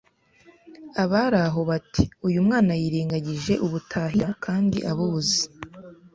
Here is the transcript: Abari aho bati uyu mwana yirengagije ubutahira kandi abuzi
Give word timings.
Abari 1.03 1.37
aho 1.47 1.59
bati 1.69 2.03
uyu 2.27 2.39
mwana 2.45 2.71
yirengagije 2.81 3.53
ubutahira 3.65 4.29
kandi 4.45 4.77
abuzi 4.91 5.41